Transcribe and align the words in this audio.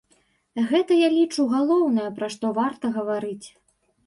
Гэта, 0.71 0.97
я 1.01 1.09
лічу, 1.17 1.45
галоўнае, 1.51 2.07
пра 2.17 2.31
што 2.37 2.45
варта 2.59 2.93
гаварыць. 2.97 3.47